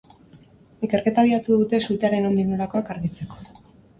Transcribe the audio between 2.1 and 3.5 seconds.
nondik norakoak argitzeko.